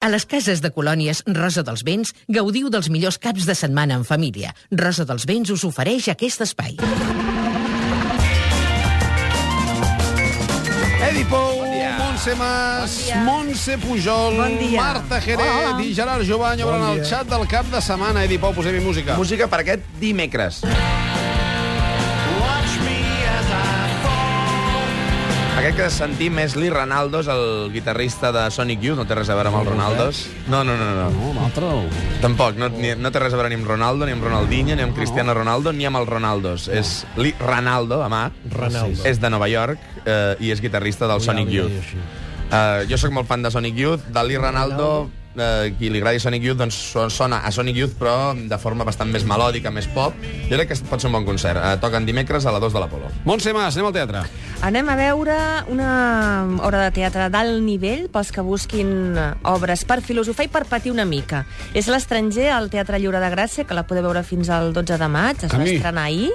[0.00, 4.06] A les cases de colònies Rosa dels Vents gaudiu dels millors caps de setmana en
[4.08, 4.54] família.
[4.72, 6.78] Rosa dels Vents us ofereix aquest espai.
[11.10, 11.76] Edi Pou, Bon.
[12.00, 14.80] Montse Mas, Montse Pujol, Bon dia.
[14.80, 18.24] Marta Jerez i Gerard Jovany obren el xat del cap de setmana.
[18.24, 19.20] Edi Pou, posem-hi música.
[19.20, 20.64] Música per aquest dimecres.
[25.60, 28.96] Aquest que sentim és Lee Ronaldos, el guitarrista de Sonic Youth.
[28.96, 30.20] No té res a veure amb els Ronaldos.
[30.48, 30.86] No, no, no.
[30.96, 31.10] no.
[31.12, 31.68] No, l'altre...
[32.22, 34.86] Tampoc, no, ni, no té res a veure ni amb Ronaldo, ni amb Ronaldinho, ni
[34.86, 36.64] amb Cristiano Ronaldo, ni amb els Ronaldos.
[36.72, 38.22] És Lee Ronaldo, A.
[38.56, 39.04] Ronaldo.
[39.04, 41.92] És de Nova York eh, i és guitarrista del Sonic Youth.
[42.48, 46.20] Uh, jo sóc molt fan de Sonic Youth, de Lee Ronaldo, uh, qui li agradi
[46.22, 49.86] Sonic Youth, doncs so- sona a Sonic Youth, però de forma bastant més melòdica, més
[49.94, 50.14] pop.
[50.50, 51.58] Jo crec que pot ser un bon concert.
[51.60, 53.10] Uh, toquen dimecres a la 2 de l'Apolo.
[53.24, 54.22] Montse Mas, anem al teatre.
[54.66, 55.36] Anem a veure
[55.72, 55.90] una
[56.62, 60.92] obra de teatre d'alt nivell pels que busquin eh, obres per filosofar i per patir
[60.92, 61.44] una mica.
[61.72, 65.08] És l'estranger al Teatre Lliure de Gràcia, que la podeu veure fins al 12 de
[65.08, 65.76] maig, es va Camí.
[65.78, 66.30] estrenar ahir.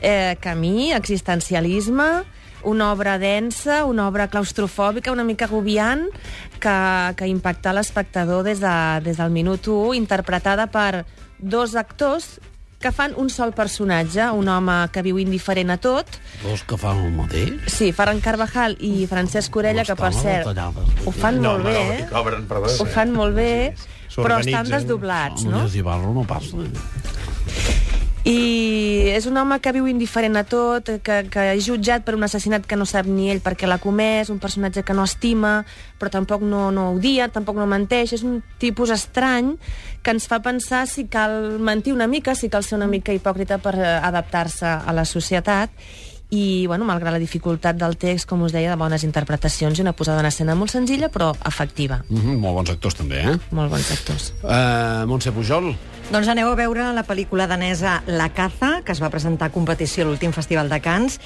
[0.00, 2.22] Eh, camí, existencialisme,
[2.66, 6.08] una obra densa, una obra claustrofòbica, una mica agobiant,
[6.60, 6.76] que,
[7.16, 11.06] que impacta l'espectador des, de, des del minut 1, interpretada per
[11.38, 12.36] dos actors
[12.80, 17.00] que fan un sol personatge, un home que viu indiferent a tot, Dos que fan
[17.06, 17.54] el mateix?
[17.72, 20.50] Sí, Ferran Carvajal i Francesc Orella, que per cert,
[21.06, 22.08] ho fan No, molt home, bé, no, eh?
[22.12, 22.72] Cobren, perdó.
[22.82, 23.74] Ho fan molt bé,
[24.14, 25.62] però estan desdoblats, no?
[25.62, 26.68] Només Ibarro no passa.
[28.26, 32.26] I és un home que viu indiferent a tot, que, que és jutjat per un
[32.26, 35.60] assassinat que no sap ni ell perquè l'ha comès, un personatge que no estima,
[36.00, 38.16] però tampoc no, no odia, tampoc no menteix.
[38.18, 39.54] És un tipus estrany
[40.02, 43.60] que ens fa pensar si cal mentir una mica, si cal ser una mica hipòcrita
[43.62, 45.70] per eh, adaptar-se a la societat
[46.30, 49.94] i, bueno, malgrat la dificultat del text, com us deia, de bones interpretacions i una
[49.94, 52.02] posada en escena molt senzilla, però efectiva.
[52.08, 53.38] Mm -hmm, molt bons actors, també, eh?
[53.50, 54.32] Molt bons actors.
[54.42, 59.08] Uh, Montse Pujol, Doncs aneu a veure la pel·lícula danesa La caza, que es va
[59.10, 61.16] presentar a competició a l'últim Festival de Cants.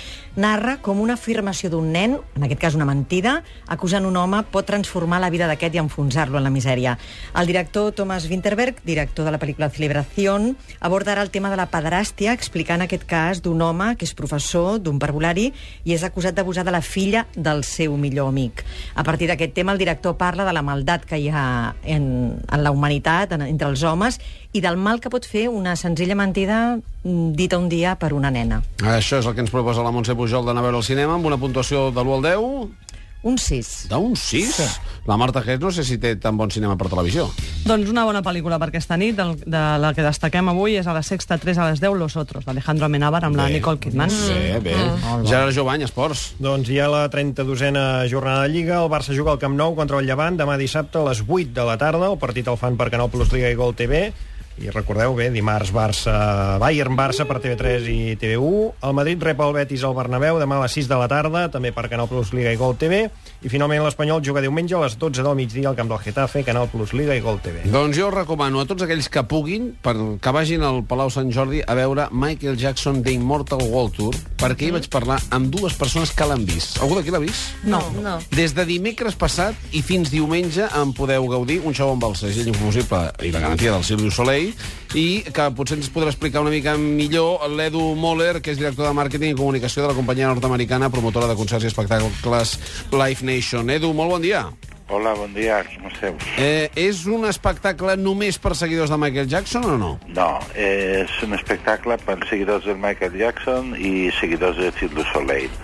[0.40, 4.64] Narra com una afirmació d'un nen, en aquest cas una mentida, acusant un home, pot
[4.64, 6.94] transformar la vida d'aquest i enfonsar-lo en la misèria.
[7.36, 12.32] El director Thomas Winterberg, director de la pel·lícula Celebración, abordarà el tema de la pederàstia,
[12.32, 15.50] explicant aquest cas d'un home que és professor d'un parvulari
[15.84, 18.64] i és acusat d'abusar de la filla del seu millor amic.
[18.96, 22.64] A partir d'aquest tema, el director parla de la maldat que hi ha en, en
[22.64, 24.16] la humanitat, en, entre els homes,
[24.56, 28.30] i del mal que pot fer una senzilla mentida mm, dita un dia per una
[28.30, 28.62] nena.
[28.80, 31.26] això és el que ens proposa la Montse Pujol d'anar a veure al cinema amb
[31.26, 32.86] una puntuació de l'1 al 10
[33.22, 33.88] Un 6.
[33.90, 34.54] d'un 6.
[34.56, 34.64] Sí.
[35.04, 37.26] La Marta Gés no sé si té tan bon cinema per televisió.
[37.66, 40.94] Doncs una bona pel·lícula per aquesta nit, del, de la que destaquem avui és a
[40.96, 43.58] la sexta 3 a les 10, Los Otros, d'Alejandro Amenábar amb la Bé.
[43.58, 44.08] Nicole Kidman.
[44.08, 44.74] Bé, bé.
[45.28, 46.30] Gerard Jovany, esports.
[46.40, 48.80] Doncs hi ha la 32a jornada de Lliga.
[48.80, 51.68] El Barça juga al Camp Nou contra el Llevant demà dissabte a les 8 de
[51.68, 52.08] la tarda.
[52.08, 54.14] El partit el fan per Canal Plus Liga i Gol TV.
[54.60, 56.12] I recordeu bé, dimarts Barça,
[56.60, 58.82] Bayern-Barça per TV3 i TV1.
[58.84, 61.70] El Madrid rep el Betis al Bernabéu demà a les 6 de la tarda, també
[61.72, 63.06] per Canal Plus Liga i Gol TV.
[63.40, 66.68] I finalment l'Espanyol juga diumenge a les 12 del migdia al camp del Getafe, Canal
[66.68, 67.62] Plus Liga i Gol TV.
[67.72, 71.62] Doncs jo recomano a tots aquells que puguin per, que vagin al Palau Sant Jordi
[71.64, 76.12] a veure Michael Jackson The Immortal World Tour, perquè hi vaig parlar amb dues persones
[76.12, 76.82] que l'han vist.
[76.84, 77.56] Algú d'aquí l'ha vist?
[77.64, 78.18] No, no.
[78.36, 82.52] Des de dimecres passat i fins diumenge en podeu gaudir un show amb el segell
[82.52, 84.49] infomusible i la garantia del Silvio Soleil
[84.94, 88.96] i que potser ens podrà explicar una mica millor l'Edu Moller, que és director de
[88.96, 92.58] màrqueting i comunicació de la companyia nord-americana promotora de concerts i espectacles
[92.92, 93.70] Live Nation.
[93.70, 94.46] Edu, molt bon dia.
[94.90, 96.16] Hola, bon dia, com esteu?
[96.34, 99.90] Eh, és un espectacle només per seguidors de Michael Jackson o no?
[100.16, 105.54] No, és un espectacle per seguidors del Michael Jackson i seguidors de Cirque du Soleil.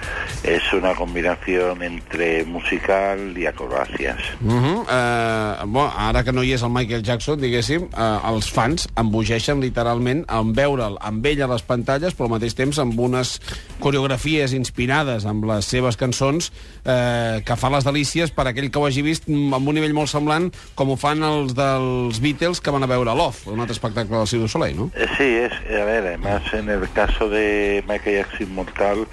[0.47, 4.31] És una combinació entre musical i acrobàcies.
[4.44, 4.76] Uh -huh.
[4.86, 9.60] eh, bon, ara que no hi és el Michael Jackson, diguéssim, eh, els fans embogeixen
[9.60, 13.41] literalment en veure'l amb ell a les pantalles, però al mateix temps amb unes
[13.81, 16.53] coreografies inspirades amb les seves cançons
[16.84, 19.94] eh, que fa les delícies per aquell que ho hagi vist mm, amb un nivell
[19.97, 23.72] molt semblant com ho fan els dels Beatles que van a veure Love, un altre
[23.72, 24.91] espectacle del Cirque du Soleil, no?
[24.95, 29.07] Eh, Sí, es, a ver, además en el caso de Michael Jackson Mortal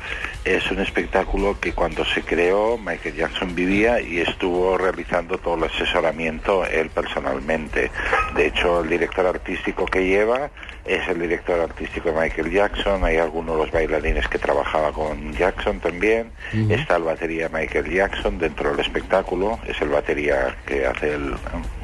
[0.44, 5.64] es un espectáculo que cuando se creó Michael Jackson vivía y estuvo realizando todo el
[5.64, 7.92] asesoramiento él personalmente.
[8.36, 10.50] De hecho, el director artístico que lleva
[10.86, 15.34] es el director artístico de Michael Jackson, hay algunos de los bailarines que trabajaba con
[15.34, 16.32] Jackson también,
[16.70, 21.36] está el batería Michael Jackson dentro del espectáculo, es el batería que hace el,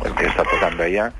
[0.05, 1.13] el que está tocando allá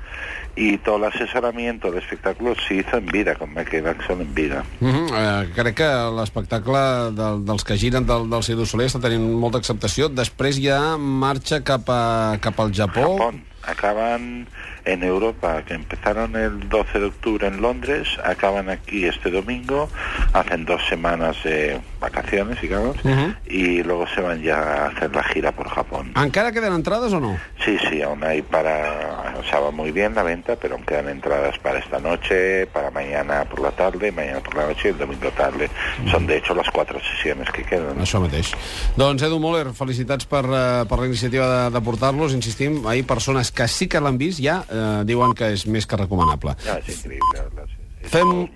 [0.56, 4.64] y todo el asesoramiento del espectáculo se hizo en vida, con Michael Jackson en vida.
[4.80, 5.44] Uh -huh.
[5.44, 9.24] eh, crec que l'espectacle del, dels que giren del, del Cirque du Soleil està tenint
[9.40, 10.08] molta acceptació.
[10.08, 13.16] Després ja marxa cap, a, cap al Japó.
[13.16, 13.44] Japón.
[13.66, 14.46] Acaban
[14.84, 19.88] en Europa, que empezaron el 12 de octubre en Londres, acaban aquí este domingo,
[20.32, 23.34] hacen dos semanas de vacaciones, digamos, Ujú.
[23.46, 26.12] y luego se van ya a hacer la gira por Japón.
[26.16, 27.38] Encara queden entrades o no?
[27.64, 31.08] Sí, sí, aún hay para, o sea, va muy bien la venta, pero aún quedan
[31.08, 34.98] entradas para esta noche, para mañana por la tarde, mañana por la noche y el
[34.98, 35.68] domingo tarde.
[36.10, 38.00] Son de hecho las cuatro sesiones que quedan.
[38.00, 38.54] Això mateix.
[38.96, 42.32] Doncs Edu Moller, felicitats per, eh, per la iniciativa de, de portar-los.
[42.32, 45.96] Insistim, ahir persones que sí que l'han vist ja eh, diuen que és més que
[45.96, 46.56] recomanable.
[46.64, 48.48] Ya, es increíble, la verdad, sí, sí, Fem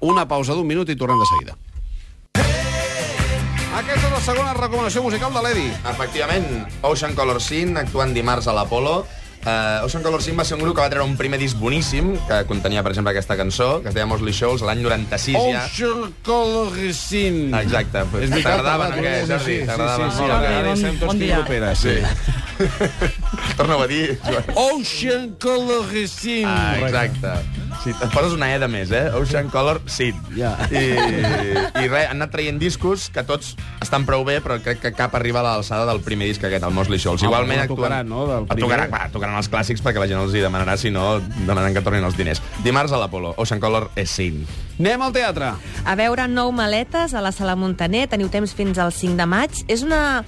[0.00, 1.56] una pausa d'un minut i tornem de seguida.
[3.78, 5.68] Aquesta és la segona recomanació musical de l'Edi.
[5.86, 6.46] Efectivament,
[6.88, 9.04] Ocean Color Scene, actuant dimarts a l'Apolo.
[9.38, 12.08] Uh, Ocean Color Scene va ser un grup que va treure un primer disc boníssim,
[12.26, 15.62] que contenia, per exemple, aquesta cançó, que es deia Mosley Shoals, l'any 96 ja.
[15.68, 17.38] Ocean Colorecin.
[17.60, 18.02] Exacte.
[18.18, 19.54] És veritat, T'agradava, parlat, no, aquest, sí, Jordi?
[19.60, 20.58] sí, T'agradava sí, sí, molt, sí, eh?
[20.58, 21.36] ara Bon- som tots bon dia.
[21.38, 21.96] piroperes, sí.
[23.56, 24.44] Torna-ho a dir, Joan.
[24.54, 26.46] Ocean Colorecin.
[26.46, 27.32] Ah, exacte.
[27.82, 29.04] Sí, et poses una E de més, eh?
[29.14, 30.18] Ocean Color Scene.
[30.34, 30.54] Ja.
[30.70, 30.82] I,
[31.78, 33.52] I res, han anat traient discos que tots
[33.84, 36.74] estan prou bé, però crec que cap arriba a l'alçada del primer disc aquest, el
[36.74, 37.22] Mosley Shoals.
[37.22, 38.64] Ah, Igualment però tocaran, no, del El primer?
[38.66, 41.06] Tocaran, va, tocaran els clàssics perquè la gent els hi demanarà, si no,
[41.44, 42.42] demanaran que tornin els diners.
[42.66, 44.42] Dimarts a l'Apolo, Ocean Color Scene.
[44.78, 45.52] Anem al teatre.
[45.86, 48.06] A veure nou maletes a la Sala Montaner.
[48.10, 49.62] Teniu temps fins al 5 de maig.
[49.70, 50.22] És una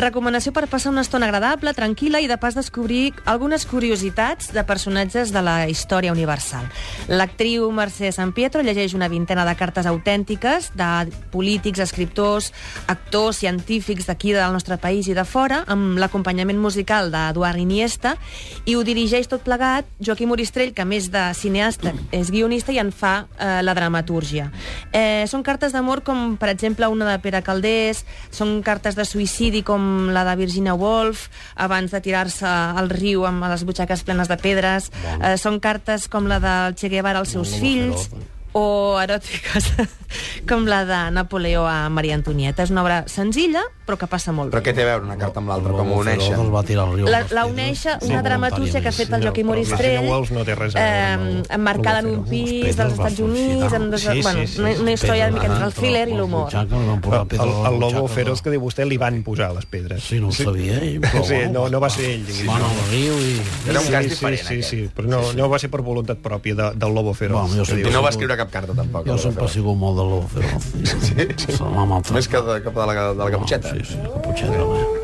[0.00, 5.32] recomanació per passar una estona agradable, tranquil·la i de pas descobrir algunes curiositats de personatges
[5.34, 6.66] de la història universal.
[7.08, 10.90] L'actriu Mercè San Pietro llegeix una vintena de cartes autèntiques de
[11.32, 12.52] polítics, escriptors,
[12.86, 18.16] actors, científics d'aquí del nostre país i de fora, amb l'acompanyament musical d'Eduard Iniesta,
[18.64, 22.92] i ho dirigeix tot plegat Joaquim Oristrell, que més de cineasta és guionista i en
[22.94, 24.50] fa eh, la dramatúrgia.
[24.92, 29.64] Eh, són cartes d'amor com, per exemple, una de Pere Caldés, són cartes de suïcidi
[29.66, 34.38] com la de Virginia Woolf, abans de tirar-se al riu amb les butxaques plenes de
[34.40, 34.90] pedres.
[35.20, 38.08] Eh, són cartes com la del Che Guevara als seus fills,
[38.52, 39.72] o eròtiques
[40.50, 42.64] com la de Napoleó a Maria Antonieta.
[42.64, 44.70] És una obra senzilla, però que passa molt Però bé.
[44.70, 45.74] què té a veure una carta amb l'altra?
[45.74, 46.36] Com ho uneixen?
[46.38, 47.08] Els va tirar al riu.
[47.10, 50.80] La, la Sí, una dramatúrgia que ha fet el Joaquim Oristrell, no té res a
[50.80, 54.60] veure eh, emmarcada en un pis dels Estats Units, amb dos, Sí, sí, bueno, sí,
[54.60, 56.54] una, sí, una història Pedres, mica entre el thriller i l'humor.
[56.54, 60.02] El, el Lobo Feroz que diu vostè li van posar les pedres.
[60.06, 61.00] Sí, no ho sabia ell.
[61.04, 62.26] Però, Sí, no, no va ser ell.
[62.48, 63.34] Van al riu i...
[63.68, 66.56] Era un cas sí, diferent, sí, sí, però no, no va ser per voluntat pròpia
[66.58, 67.54] de, del Lobo Feroz.
[67.54, 69.08] Bueno, no va escriure cap carta, tampoc.
[69.08, 70.70] Jo sempre he sigut molt de Lobo Feroz.
[71.10, 71.28] Sí?
[71.46, 72.16] Se m'ha maltractat.
[72.18, 73.76] Més que de, cap de la, de la caputxeta.
[73.76, 74.64] Sí, sí, caputxeta.
[74.72, 74.99] bé.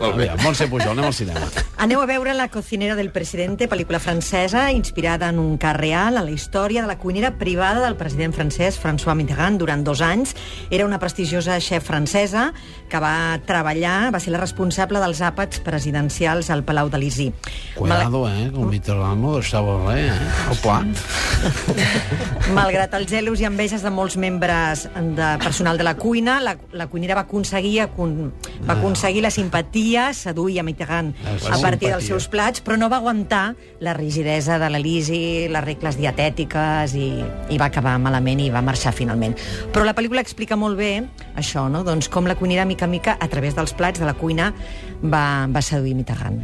[0.00, 0.28] Molt bé.
[0.42, 1.46] Montse Pujol, anem al cinema.
[1.80, 6.24] Aneu a veure La cocinera del presidente, pel·lícula francesa inspirada en un cas real a
[6.24, 10.34] la història de la cuinera privada del president francès François Mitterrand durant dos anys.
[10.70, 12.50] Era una prestigiosa chef francesa
[12.90, 17.30] que va treballar, va ser la responsable dels àpats presidencials al Palau d'Elysí.
[17.76, 18.50] Cuidado, eh?
[18.52, 20.52] Que el Mitterrand no deixava res, eh?
[20.52, 22.52] El plat.
[22.56, 26.86] Malgrat els gelos i enveges de molts membres de personal de la cuina, la, la
[26.92, 28.32] cuinera va aconseguir, acon,
[28.68, 32.88] va aconseguir la simpatia, seduir a Mitterrand La a partir dels seus plats, però no
[32.90, 37.08] va aguantar la rigidesa de l'Elisi, les regles dietètiques, i,
[37.54, 39.36] i va acabar malament i va marxar finalment.
[39.72, 41.06] Però la pel·lícula explica molt bé
[41.36, 41.84] això, no?
[41.86, 44.52] doncs com la cuinera, mica a mica, a través dels plats de la cuina,
[45.02, 46.42] va, va seduir Mitterrand.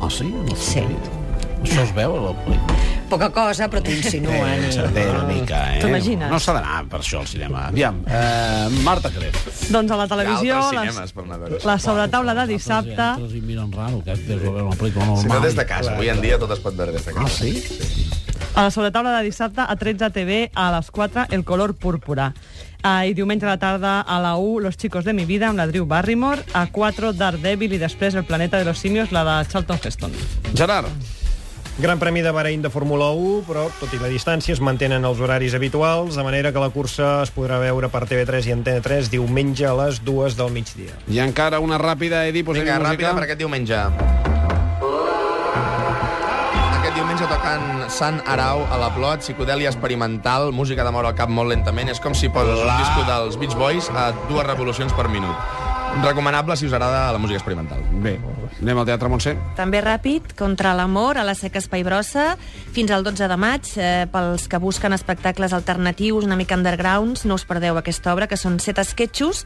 [0.00, 0.28] Ah, sí?
[0.28, 0.84] No Sí.
[1.58, 2.87] Això es veu a la pel·lícula.
[3.08, 4.66] Poca cosa, però t'ho insinuen.
[4.68, 4.72] I...
[4.92, 5.80] Té una mica, eh?
[5.80, 6.28] T'ho imagines?
[6.28, 7.64] No s'ha d'anar per això al cinema.
[7.72, 9.38] Aviam, eh, Marta Cref.
[9.72, 11.62] Doncs a la televisió, les, cinemes per anar a veure.
[11.70, 13.08] la sobretaula de dissabte...
[13.14, 15.24] Entres i miren raro, que has de veure una pel·lícula normal.
[15.24, 17.24] Si no des de casa, avui en dia tot es pot veure des de casa.
[17.24, 18.08] Ah, sí?
[18.54, 22.32] A la sobretaula de dissabte, a 13 TV, a les 4, El color púrpura.
[22.78, 25.58] Uh, I diumenge a la tarda, a la 1, Los chicos de mi vida, amb
[25.58, 26.44] la Drew Barrymore.
[26.54, 30.12] A 4, Daredevil i després El planeta de los simios, la de Charlton Heston.
[30.54, 30.90] Gerard.
[31.78, 35.20] Gran Premi de Bahrein de Fórmula 1, però, tot i la distància, es mantenen els
[35.22, 39.12] horaris habituals, de manera que la cursa es podrà veure per TV3 i Antena 3
[39.12, 40.96] diumenge a les 2 del migdia.
[41.06, 42.90] I encara una ràpida, Edi, posem Vinga, música.
[42.90, 43.78] ràpida per aquest diumenge.
[46.80, 51.30] Aquest diumenge toquen Sant Arau a la Plot, psicodèlia experimental, música de moure el cap
[51.30, 51.94] molt lentament.
[51.94, 55.67] És com si poses un disco dels Beach Boys a dues revolucions per minut.
[56.02, 57.82] Recomanable si us agrada la música experimental.
[58.02, 58.18] Bé,
[58.62, 59.32] anem al Teatre Montse.
[59.58, 62.36] També ràpid, contra l'amor, a la Seca Espai Brossa,
[62.72, 67.34] fins al 12 de maig, eh, pels que busquen espectacles alternatius, una mica undergrounds, no
[67.34, 69.44] us perdeu aquesta obra, que són set esquetxos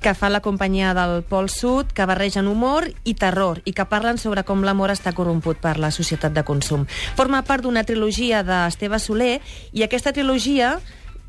[0.00, 4.18] que fa la companyia del Pol Sud, que barregen humor i terror, i que parlen
[4.18, 6.86] sobre com l'amor està corromput per la societat de consum.
[7.16, 9.40] Forma part d'una trilogia d'Esteve Soler,
[9.72, 10.76] i aquesta trilogia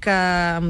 [0.01, 0.19] que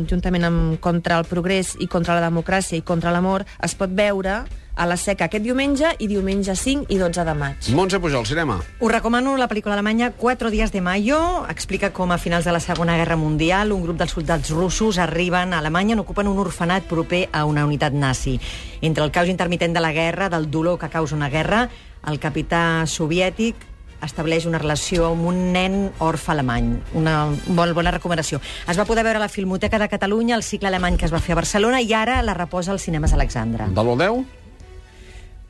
[0.10, 4.44] juntament amb Contra el progrés i contra la democràcia i contra l'amor es pot veure
[4.80, 7.68] a la seca aquest diumenge i diumenge 5 i 12 de maig.
[7.76, 8.56] Montse Pujol, cinema.
[8.80, 11.20] Us recomano la pel·lícula alemanya Cuatro días de mayo.
[11.52, 15.54] Explica com a finals de la Segona Guerra Mundial un grup dels soldats russos arriben
[15.54, 18.40] a Alemanya i ocupen un orfenat proper a una unitat nazi.
[18.82, 21.68] Entre el caos intermitent de la guerra, del dolor que causa una guerra,
[22.08, 23.69] el capità soviètic
[24.06, 26.72] estableix una relació amb un nen orfe alemany.
[26.98, 28.42] Una molt bona recomanació.
[28.68, 31.20] Es va poder veure a la Filmoteca de Catalunya, el cicle alemany que es va
[31.24, 33.68] fer a Barcelona, i ara la reposa als cinemes Alexandra.
[33.68, 34.39] Del 1 al 10?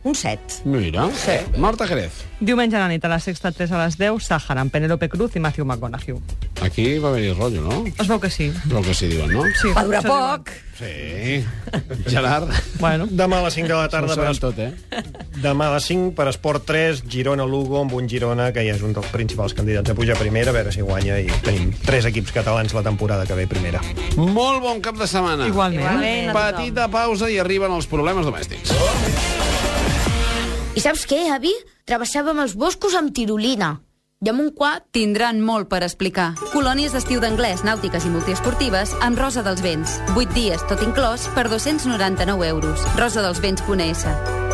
[0.04, 0.62] Un 7.
[0.64, 1.10] Mira.
[1.12, 1.36] Sí.
[1.58, 2.24] Marta Jerez.
[2.40, 5.36] Diumenge a la nit a la Sexta 3 a les 10, Sàhara, amb Penélope Cruz
[5.36, 6.16] i Matthew McConaughey.
[6.64, 7.84] Aquí va haver-hi rotllo, no?
[8.00, 8.48] Es veu que sí.
[8.72, 9.44] El que sí diuen, no?
[9.60, 10.54] sí Va durar poc.
[10.80, 11.44] Sí.
[12.08, 12.48] Gerard.
[12.80, 14.16] Bueno, Demà a les 5 de la tarda...
[14.16, 14.72] Per tot, eh?
[15.44, 18.96] Demà a les 5 per Esport 3, Girona-Lugo, amb un Girona que ja és un
[18.96, 22.32] dels principals candidats a pujar a primera, a veure si guanya, i tenim tres equips
[22.36, 23.84] catalans la temporada que ve primera.
[24.16, 25.52] Molt bon cap de setmana.
[25.52, 25.84] igualment.
[25.84, 26.34] Igualment.
[26.40, 28.72] Petita pausa i arriben els problemes domèstics.
[30.78, 31.52] I saps què, avi?
[31.90, 33.78] Travessàvem els boscos amb tirolina.
[34.20, 36.34] I amb un quad Tindran molt per explicar.
[36.52, 39.98] Colònies d'estiu d'anglès, nàutiques i multiesportives amb Rosa dels Vents.
[40.14, 42.86] 8 dies, tot inclòs, per 299 euros.
[43.00, 44.49] rosadelsvents.es